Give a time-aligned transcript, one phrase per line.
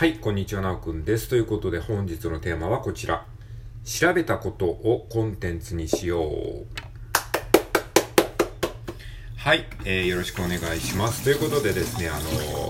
[0.00, 1.28] はい、こんにちは、なおくんです。
[1.28, 3.26] ということで本日のテーマはこちら。
[3.84, 6.66] 調べたことをコンテンツにしよう。
[9.36, 11.22] はい、えー、よろしくお願いします。
[11.24, 12.20] ということでですね、あの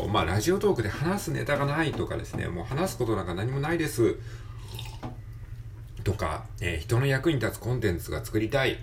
[0.08, 4.16] ー、まあ、ラジオトークで話すネタがないとかですね、もう話すことなんか何もないです。
[6.02, 8.76] とか、えー、人の役に立つコンテンツが作りたい。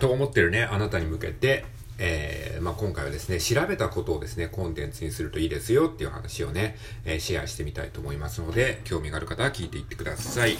[0.00, 1.64] と思ってるね、あなたに向けて、
[1.98, 10.56] えー、まあ、今回はですね、調べたことをですね、コンテンツにするといいですよっていう話をね、えー、シェアしてみたいと思いますので、興味がある方は聞いていってください。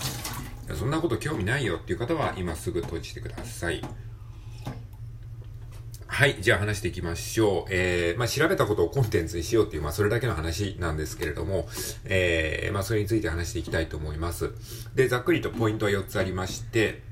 [0.74, 3.82] そんなこと興味ないよっていう方は今すぐ閉じてください。
[6.14, 6.36] はい。
[6.41, 7.72] じゃあ話していきましょう。
[7.72, 11.66] えー、まあ、調べたことをコンテンツにしようっていう、まあ、それだけの話なんですけれども、
[12.05, 14.52] えー、まあ、それについて話していきたいと思います。
[14.94, 17.02] で、ざっくりとポイントは4つありまして、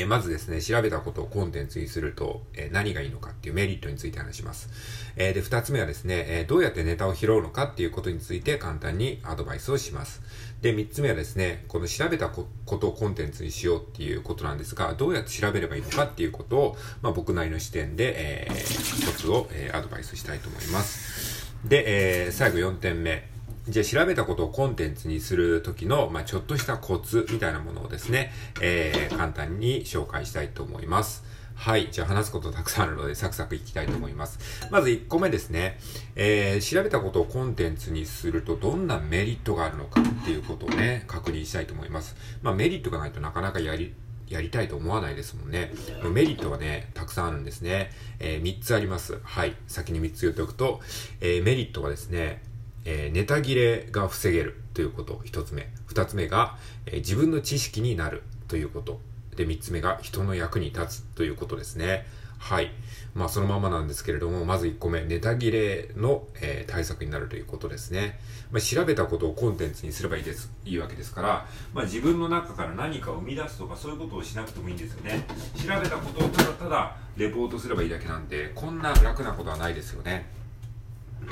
[0.00, 4.68] え、まずですね、調べたことをコンテンツにすると、え、何がいいのかっていうメリットについて話します。
[5.16, 10.22] え、で、二つ目はですね、えどうやってネタを拾うのかっていうことについて簡単にアドバイスをします。
[10.60, 21.54] で、三つ目はですね、この調べたことをコンテンツにしようっていうことなんですが、どうやって調べればいいのかっていうことを、まあ、僕なりの視点で、えー、一つを、えアドバイスしたいと思います。
[21.64, 23.33] で、え最後4点目。
[23.68, 31.24] じゃあ調べたことをコンテンツにするときの、まあ、ちょっとしたコツみたいなものをですね、えー、簡単に紹介したいと思います。
[31.54, 31.88] はい。
[31.90, 34.38] じゃあ話すことたくさんあるので、サクサクいきたいと思います。
[34.70, 35.78] まず1個目ですね。
[36.14, 42.16] えー、調べたことをコンテンツにするとどんなメリットがあるのかっていうことをね、確認したいと思います。
[42.42, 43.94] まあメリットがないとなかなかやり、
[44.28, 45.72] やりたいと思わないですもんね。
[46.12, 47.92] メリットはね、たくさんあるんですね。
[48.18, 49.20] えー、3つあります。
[49.22, 49.54] はい。
[49.68, 50.80] 先に3つ言っておくと、
[51.22, 52.42] えー、メリットはですね、
[52.84, 55.70] えー、ネタ切れが防げるということ、一つ目。
[55.86, 59.00] 二つ目が、えー、自分の知識になるということ。
[59.36, 62.06] で、三つ目が人の役に立つということですね。
[62.38, 62.70] はい。
[63.14, 68.18] まあ、そのままなんですけれども、まず1個目、ネタ切れの、えー、対策になるということですね。
[68.50, 75.24] まあ、調べたことをコンテンツにすればいいです、いいわけですから、まあ、自分の中から何かを生み出すとか、そういうことをしなくてもいいんですよね。
[75.56, 80.43] 調べたことをただただレポートすればいいだけなんで、こんな楽なことはないですよね。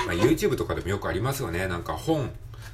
[0.06, 1.66] まあ、YouTube とかでもよくありますよね。
[1.66, 2.30] なんか本、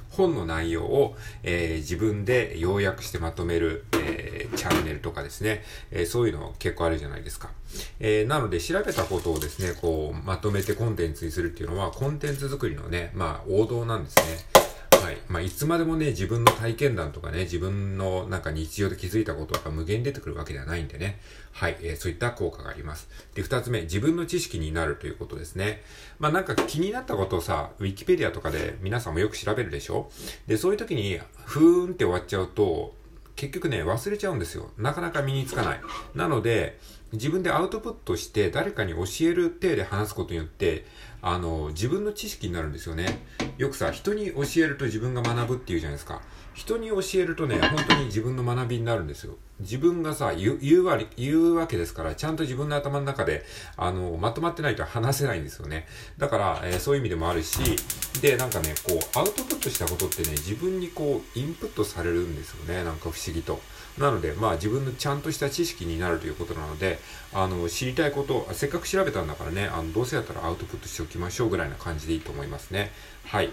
[0.09, 7.49] 本の内容を、えー、自分で要約してまとめる、えー、チャンネルとかですね、えー、そういうの結構あるじゃないですか。
[7.99, 14.68] えなので調べたことをですね、こう、まとめてコンテンツにするっていうのは、コンテンツ作りのね、まあ、王道なんですね。
[15.09, 15.17] はい。
[15.27, 21.19] まあ、いつまでもね、自分の体験談とかね、自分のなんか日常で気づいたことが無限に出てくるわけではないんでね。
[21.51, 21.77] はい。
[21.81, 23.09] えー、そういった効果があります。
[23.33, 25.81] で、二つ目、自分の知識になるということですね。
[26.19, 30.11] まあ、なんか気になったことをさ、ウィキペディアとかで皆さんもよく調べるでしょ？
[30.45, 32.93] で、そういう時に、ふーんって終わっちゃうと、
[33.35, 34.69] 結局ね、忘れちゃうんですよ。
[34.77, 35.81] なかなか身につかない。
[36.13, 36.77] なので、
[37.13, 40.85] 自分でアウトプットして誰かに教える体で話すことによって、
[41.21, 43.25] あの、自分の知識になるんですよね。
[43.57, 46.21] よくさ、人に教えると自分が学ぶっていうじゃないですか。
[46.53, 49.35] 人に教えるとね、本当に自分の学びになるんですよ。
[49.59, 53.45] 自分がさ、言う、言うわ言うわけですから、ちゃんと自分の頭の中で、
[53.77, 55.87] あの、まとまってないと話せないんですよね。
[56.17, 57.59] だから、えー、そういう意味でもあるし、
[58.21, 62.83] で、なんかね、こう、アウトプットしたことってね、自分にこう、インプットされるんですよね。
[62.83, 63.61] なんか不思議と。
[63.97, 66.99] なので、まあ自分のちゃんとした知識になるということなので、
[67.33, 72.91] あの、知りたいこと、せっかく調べたんだからね、あの、どうせやったらアウトプットしておきましょうぐらいな感じでいいと思いますね。
[73.25, 73.51] はい。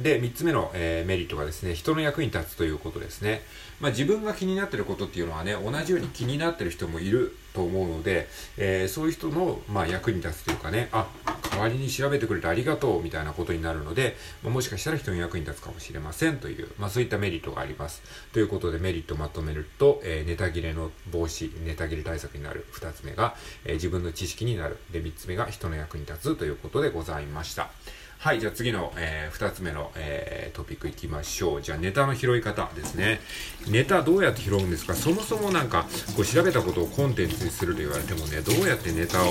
[0.00, 3.42] で、三つ目の、えー、メリットがですね、人の役に立つということですね。
[3.80, 11.06] まあ、自分が気になってることっていうのはね、同じように気になってる人もいると思うので、えー、そういう人の、まあ、役に立つというかね、あ、
[11.50, 18.02] 代わりに調べてくれてありがとうみたいなことになるので、まあ、もしかしたら人の役に立つかもしれませんという、まあ、そういったメリットがあります。
[18.32, 22.66] ということでメリットをまとめると、えー、ネタ切れの防止、ネタ切れ対策になる。
[22.72, 24.78] 二つ目が、え、自分の知識になる。
[24.90, 27.70] で、三つ目が人の役に立つということでございました。
[28.18, 31.62] はい、じゃあ次の、えー、2つ目の、えー、トピックいきましょう。
[31.62, 33.20] じゃあネタの拾い方ですね。
[33.68, 34.94] ネタどうやって拾うんですか？
[34.94, 35.84] そもそもなんか、
[36.16, 39.26] こう調べたことをコンテンツにすると言われてもね、どうやってネタを、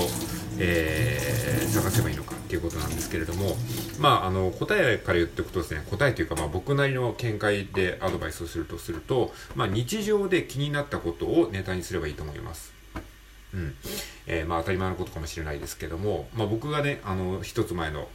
[0.58, 3.56] えー、探せばいいのかっていうことなんですけれども、
[3.98, 12.72] まあ、あの、答えから言っておくとですね、答えというか、まあ僕なりの見解でアドバイスをするとすると、まあ日常で気になったことをネタにすればいいと思います。
[13.52, 13.74] うん。
[14.26, 18.08] えー、まあ当たり前のことかもしれないですけども、まあ僕がね、あの、一つ前の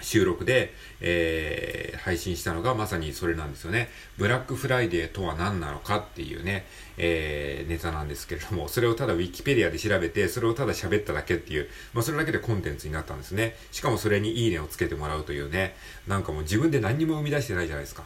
[0.00, 3.88] 収録で、えー、配信したのがまさにそれなんですよね。
[4.18, 6.66] ブラックフライデーとは何なのかっていうね、
[6.98, 13.56] えー、ネタなんですけれども、それをただウィキペディアで調べて、それをただ喋っただけっていう、まあそれだけでコンテンツになったんですね。
[13.72, 15.74] しかもそれにいいねをつけてもらうというね、
[16.06, 18.04] なんかもう自分で何も生み出してないじゃないですか。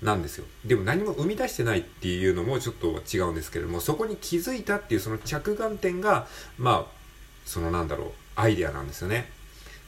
[0.00, 0.44] なんですよ。
[0.64, 6.26] でも何も生み出してないっていうのもちょっと違うんですけれども、そこに気づいたっていうその着眼点が、
[6.58, 6.98] まあ、
[7.44, 9.30] そのなんだろう、アイデアなんですよね。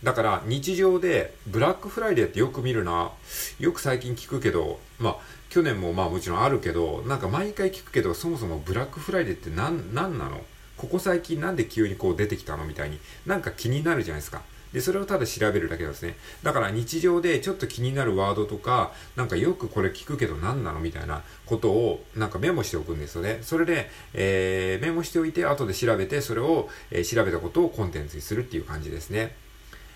[0.05, 3.11] だから日常でブラックフライデーってよく見るな。
[3.59, 5.17] よく最近聞くけど、まあ
[5.49, 10.43] 去年もまあもちろんあるけど、なんか毎回聞くけど、そもそもブラックフライデーって何、何なの？
[10.77, 12.67] ここ最近なんで急にこう出てきたの？
[12.67, 14.43] みたいになんか気になるじゃないですか。
[14.75, 16.17] で、それをただ調べるだけなんですね。
[16.43, 20.81] だから日常でちょっと気になるワードとか、なんかよくこれ聞くけど何なの？
[20.81, 23.39] みたいなことをなんかメモしておくんですよね。
[23.41, 29.35] それで、えー、メモしておいて後で調べて、それを、えー、調べたことをコンテンツにするっていう感じですね。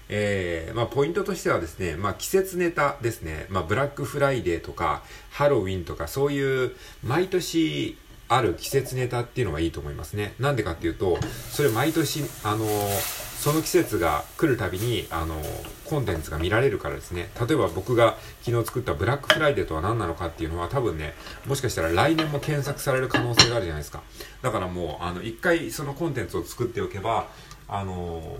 [0.08, 6.72] えー、まあ、ポイントとしてはですね、まあ、季節ネタですね、まあ、ブラックフライデーとか、ハロウィンとか、そういう、
[7.04, 7.96] 毎年
[8.28, 10.34] ある季節ネタっていうのがいいと思いますね。
[10.38, 11.18] なんでかっていうと、
[11.50, 12.66] それ毎年、あの
[13.38, 15.40] その季節が来るたびに、あの
[15.84, 17.30] コンテンツが見られるからですね。
[17.40, 21.14] 例えば僕が昨日作ったブラックフライデーとは何なのかっていうのは多分ね、
[21.46, 24.02] もしかしたら来年も検索される可能性があるじゃないですか。
[24.42, 27.28] だからもう、あの、一回そのコンテンツを作っておけば、
[27.68, 28.36] あの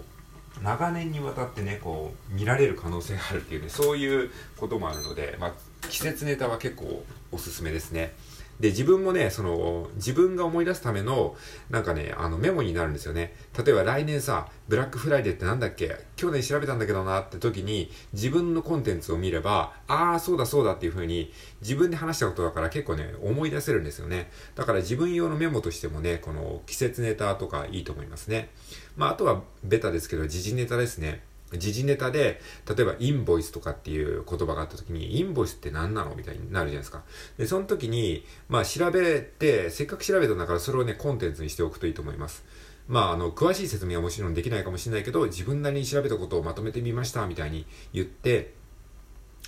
[0.63, 5.53] 長年にわたってねこう見られる可能性があるっていうねそういうこともあるので、まあ、
[5.89, 8.15] 季節ネタは結構おすすめですね。
[8.61, 11.37] で、自分もね、その、自分が思い出すための、
[11.71, 13.35] なんかね、あの、メモになるんですよね。
[13.57, 15.97] 例えば来年さ、ブラックフライデーってなんだっけ？
[16.17, 24.31] 去年調べたんだけどなって時に、自分のコンテンツを見れば、ああ、そうだそうだっていう風に、自分で話したことだから結構ね、思い出せるんですよね。
[24.57, 28.51] だから自分用のメモとしてもね、この季節ネタとかいいと思いますね。
[28.97, 31.23] まあ、あとはベタですけど、時事ネタですね。
[31.53, 36.15] 時事ネタで、例えばインボイスとかっていう言葉があった時に、インボイスって何なの？
[36.15, 37.03] みたいになるじゃないですか。
[37.39, 42.45] で、その時に、まあ調べて、せっかく調べたんだからそれをね、コンテンツにしておくといいと思います。
[42.87, 48.55] まあ、あの、詳しい説明はもちろんできないかもしれないけど、自分なりに調べたことをまとめてみました、みたいに言って、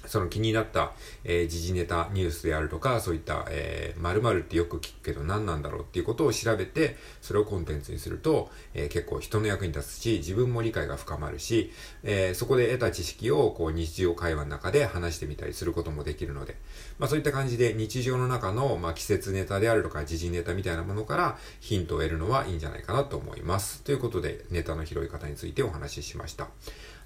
[0.06, 0.92] その気になった、
[1.24, 16.56] えー、時事ネタ、ニュースであるとか、そういった、えー、〇〇ってよく聞くけど何なんだろうっていうことを調べて、それをコンテンツにすると、えー、結構人の役に立つし、自分も理解が深まるし、えー、そこで得た知識をこう日常会話の中で話してみたりすることもできるので、
[16.98, 23.82] まあそういった感じで日常の中の、まあ、季節ネタであるとか、時事ネタみたいなものからヒントを得るのはいいんじゃないかなと思います。
[23.82, 26.48] ということで、ネタの拾い方についてお話ししました。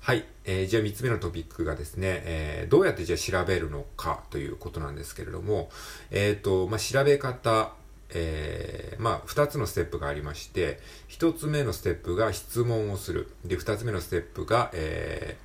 [0.04, 0.26] はい。
[0.44, 5.70] えー、じゃあ3つ目のトピックがですね、えー、どうやってじゃあ調べるのかということなんですけれども、
[6.10, 7.72] えっ、ー、と、まあ、調べ方、
[8.10, 10.78] えー、まあ、2つのステップがありまして、
[11.08, 13.30] 1つ目のステップが質問をする。
[13.46, 15.38] で、2つ目のステップが、え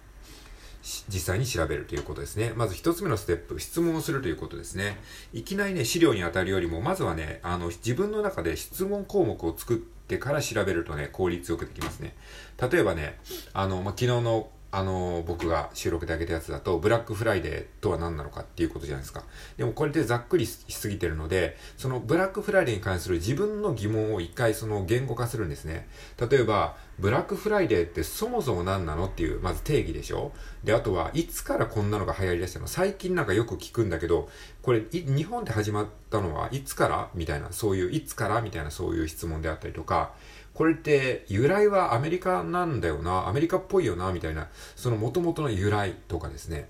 [0.84, 2.52] ー、実際に調べるということですね。
[2.54, 5.00] まず一つ目のステップ、質問をするということですね。
[5.32, 12.16] いきなりね、資料に当たるよりも、まずはね、あの、自分の中で質問項目を作って、ってから調べるとね、効率よくできますね。
[12.60, 13.20] 例えばね、
[13.54, 19.24] あの、まあ、昨日のあの、僕が収録で上げたやつだと、ブラックフライデーとは何なのかっていうことじゃないですか。
[19.58, 25.88] でもこれでざっくりしすぎてるので、そのブラックフライデーに関する自分の疑問を一回その言語化するんですね。
[26.30, 30.34] 例えば、ブラックフライデーってそもそも何なのっていう、まず定義でしょ
[30.64, 32.68] で、あとは、いつからこんなのが流行りだしたの？
[32.68, 34.30] 最近なんかよく聞くんだけど、
[34.62, 37.10] これ、日本で始まったのはいつから？
[37.16, 38.42] みたいな、そういう、いつから？
[38.42, 40.14] みたいなそういう質問であったりとか、
[40.60, 46.68] これって由来はアメリカなんだよな、アメリカっぽいよな、みたいな、その元々の由来とかですね。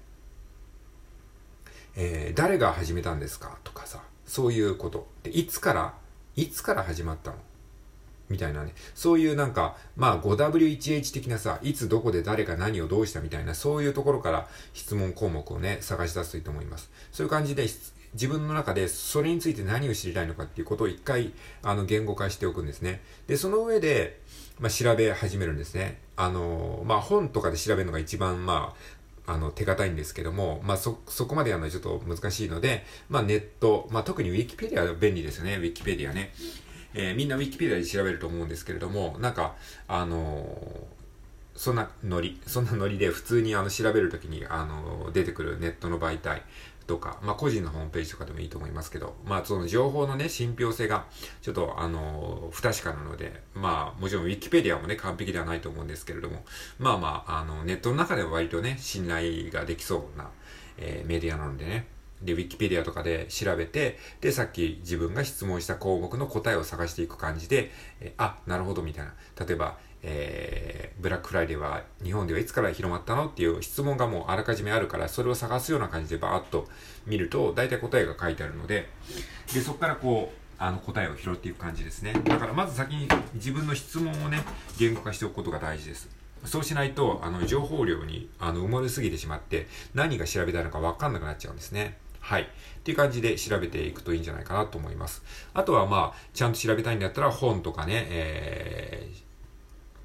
[1.95, 5.07] えー、誰が始めたんですかとかさ、そういうこと。
[5.23, 5.95] で、いつから、
[6.35, 7.37] いつから始まったの？
[8.29, 8.75] みたいなね。
[8.93, 16.91] そういうなんか、まあ 5W1H 的なさ、いつどこで誰が何をどうしたみたいな、そういうところから質問項目をね、探し出すといいと思います。
[17.11, 17.67] そういう感じで
[18.13, 23.01] 自分の中でそれについて何を知りたいのかっていうことを一回、あの、言語化しておくんですね。
[23.27, 24.19] で、その上で、
[24.59, 25.99] まあ、調べ始めるんですね。
[26.15, 28.73] あの、まあ、本とかで調べるのが一番、ま
[29.25, 36.33] あ、あの、手堅いんですけども、まあ、そ、そこまでやるのはちょっと難しいので、まあ、ネット、まあ、特にウィキペディアは便利ですよね、ウィキペディアね。
[36.95, 39.55] えー、みんなウィキペディアで調べると思うんですけれども、なんか、
[39.87, 40.99] あのー
[41.59, 46.41] そんなノリ、そんなノリで普通にあの調べるときにあの出てくるネットの媒体、
[46.89, 51.05] とか、まあ、個人のホームページとかでもいいと思いますけど、まあ、その情報のね、信憑性が、
[51.43, 56.43] ちょっと、あの、不確かなので、まあ、もちろん、Wikipedia もね、完璧ではないと思うんですけれども、
[56.79, 60.31] まあまあ、あの、ネットの中では割とね、信頼ができそうな、
[60.79, 61.85] えー、メディアなのでね、
[62.21, 67.71] で、ウィキペディアとかで調べて、で、さっき自分が質問した項目の答えを探していく感じで、
[68.01, 69.13] えあ、なるほど、みたいな。
[69.45, 76.67] 例えば、えー、ブラックフライデーは日本ではいつから広まったのっていう質問がもうあらかじめあるから、それを探すような感じでバーッと
[77.05, 78.89] 見ると、大体答えが書いてあるので、
[79.53, 82.13] で、そこからこう、あの答えを拾っていく感じですね。
[82.25, 84.43] だからまず先に自分の質問をね、
[84.77, 86.09] 言語化しておくことが大事です。
[86.45, 91.97] そうしないと、あの、情報量に、あの、埋もれすぎてしまって、何が調べたいのかわかんなくなっちゃうんですね。
[92.29, 92.43] はい。
[92.43, 92.45] っ
[92.83, 95.23] ていう感じで調べていくといいんじゃないかなと思います。
[95.55, 99.29] あとはまあ、ちゃんと調べたいんだったら本とかね、えー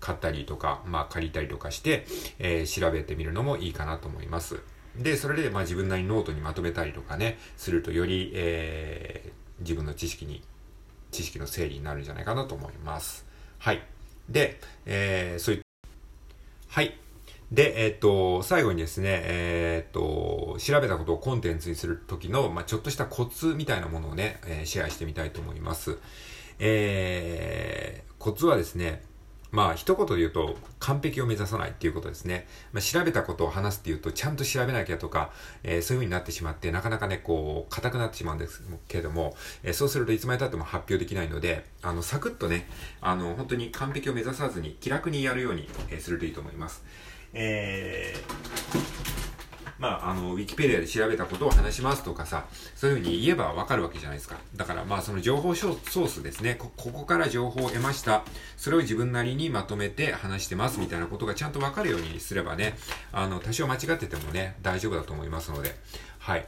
[0.00, 2.04] 買ったりとか、まあ借りたりとかして、
[2.38, 4.60] えー、調べてみるのもいいかなと思います。
[4.98, 10.42] で、それでまあ自分なりにノートにまとめたりとかね、するとより、えー、自分の知識に、
[11.10, 13.24] 知識の整理になるんじゃないかなと思います。
[13.58, 13.82] はい。
[14.28, 15.66] で、えー、そういった、
[16.68, 16.98] はい。
[17.54, 25.96] で、えっ、と、最後にですね、えっ、と、調べたことをコンテンツにするときの、まあ、ちょっとしたコツみたいなものをね、えー、シェアしてみたいと思います。
[26.58, 29.04] えー、コツはですね、
[29.52, 32.48] まあ、一言で言うと、完璧を目指さないっていうことですね。
[32.72, 35.30] まあ、調べたことを話すっていうと、ちゃんと調べなきゃとか、
[35.62, 42.66] えー、そういう風になってしまって、なかなかね、こう、硬くなってしまうんですけれども、えー、そうするといつまで経っても発表できないので、あの、サクッとね、
[43.00, 46.82] あの、本当に完璧を目指さずに、気楽にやるように、え、するといいと思います。
[47.34, 48.34] えー
[49.84, 54.36] まあ、あの、ウィキペディアで調べたことを話しますとかさ、そういうふうに言えばわかるわけじゃないですか。
[54.56, 56.72] だから、まあ、その情報ソースですねこ。
[56.74, 58.24] ここから情報を得ました。
[58.56, 62.78] それを自分なりにまとめて話してますみたいなことがちゃんとわかるようにすればね、
[63.12, 65.76] あの、多少間違っててもね、大丈夫だと思いますので、
[66.18, 66.46] はい。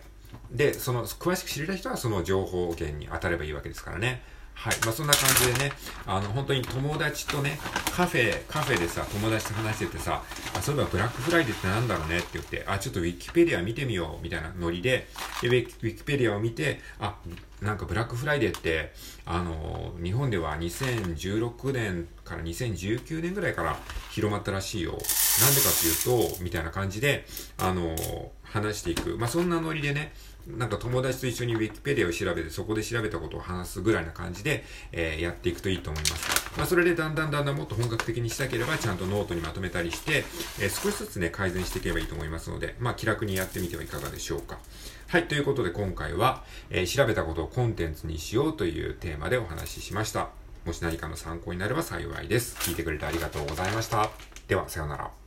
[0.50, 4.22] で、その、詳しく知りたい人はその情報源に当たればいいわけですからね。
[4.56, 4.74] はい。
[4.84, 5.72] まあ、そんな感じでね、
[6.06, 7.58] あの、本当に友達とね、
[7.94, 10.22] カフェ、カフェでさ、友達と話しててさ、
[10.56, 15.06] あ、そういえばブラックフライデーってなんだろうねって言って、あ、ちょっとウィキペディア見てみよう、みたいなノリで、
[15.42, 17.16] でウィキペディアを見て、あ、
[17.60, 18.92] なんかブラックフライデーって、
[19.26, 23.78] あの、日本では2016年から2019年ぐらいから
[24.10, 24.92] 広まったらしいよ。
[24.92, 27.26] なんでかっていうと、みたいな感じで、
[27.58, 27.94] あの、
[28.42, 29.16] 話していく。
[29.18, 30.12] まあ、そんなノリでね、
[30.46, 36.52] なんか友達と一緒に Wikipedia を調べて、そこで調べたことを話すぐらいな感じで、えー、やっていくといいと思います。
[36.56, 40.24] まあ、それでだんだんだんだんもっと本格的にしたければ、ちゃんとノートにまとめたりして、
[40.60, 44.58] えー、少しずつね、改善していけばいいと思いますので、まあ、気楽にやってみてはいかがでしょうか。
[45.08, 50.30] はい、ということで今回は、えー、調べたことをコンテンツにしようというテーマでお話ししました。
[50.64, 52.56] もし何かの参考になれば幸いです。
[52.58, 54.10] 聞いてくれてありがとうございました。
[54.48, 55.25] では、さようなら。